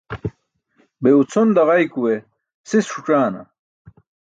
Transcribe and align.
Be 1.01 1.09
ucʰon 1.21 1.49
daġaykuwe 1.55 2.13
sis 2.69 2.87
ṣuc̣aana? 2.93 3.41